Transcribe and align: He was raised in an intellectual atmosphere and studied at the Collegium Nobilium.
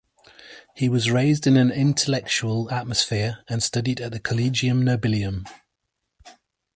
He 0.73 0.89
was 0.89 1.11
raised 1.11 1.45
in 1.45 1.55
an 1.57 1.69
intellectual 1.71 2.71
atmosphere 2.71 3.43
and 3.47 3.61
studied 3.61 4.01
at 4.01 4.11
the 4.11 4.19
Collegium 4.19 4.83
Nobilium. 4.83 5.45